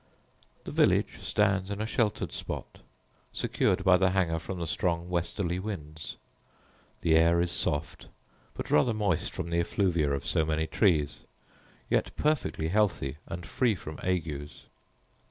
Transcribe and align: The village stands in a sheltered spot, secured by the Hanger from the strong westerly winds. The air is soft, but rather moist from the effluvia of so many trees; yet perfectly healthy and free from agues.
The 0.63 0.71
village 0.71 1.19
stands 1.21 1.69
in 1.69 1.79
a 1.79 1.85
sheltered 1.85 2.31
spot, 2.31 2.79
secured 3.31 3.83
by 3.83 3.97
the 3.97 4.09
Hanger 4.09 4.39
from 4.39 4.57
the 4.57 4.65
strong 4.65 5.09
westerly 5.11 5.59
winds. 5.59 6.17
The 7.01 7.15
air 7.15 7.39
is 7.39 7.51
soft, 7.51 8.07
but 8.55 8.71
rather 8.71 8.95
moist 8.95 9.31
from 9.31 9.51
the 9.51 9.59
effluvia 9.59 10.11
of 10.11 10.25
so 10.25 10.43
many 10.43 10.65
trees; 10.65 11.19
yet 11.87 12.15
perfectly 12.15 12.69
healthy 12.69 13.17
and 13.27 13.45
free 13.45 13.75
from 13.75 13.99
agues. 14.01 14.63